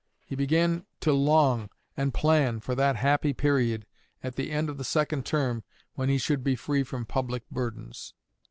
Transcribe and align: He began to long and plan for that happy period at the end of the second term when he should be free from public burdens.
He 0.25 0.35
began 0.35 0.87
to 1.01 1.13
long 1.13 1.69
and 1.95 2.11
plan 2.11 2.59
for 2.59 2.73
that 2.73 2.95
happy 2.95 3.33
period 3.33 3.85
at 4.23 4.35
the 4.35 4.49
end 4.49 4.67
of 4.67 4.79
the 4.79 4.83
second 4.83 5.27
term 5.27 5.63
when 5.93 6.09
he 6.09 6.17
should 6.17 6.43
be 6.43 6.55
free 6.55 6.81
from 6.81 7.05
public 7.05 7.47
burdens. 7.51 8.15